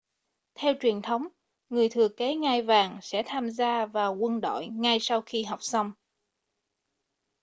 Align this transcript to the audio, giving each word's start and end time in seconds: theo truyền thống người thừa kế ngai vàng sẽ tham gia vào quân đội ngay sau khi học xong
theo 0.55 0.73
truyền 0.79 1.01
thống 1.01 1.27
người 1.69 1.89
thừa 1.89 2.07
kế 2.09 2.35
ngai 2.35 2.61
vàng 2.61 2.99
sẽ 3.01 3.23
tham 3.25 3.49
gia 3.49 3.85
vào 3.85 4.15
quân 4.15 4.41
đội 4.41 4.67
ngay 4.67 4.97
sau 5.01 5.21
khi 5.25 5.43
học 5.43 5.59
xong 5.63 5.91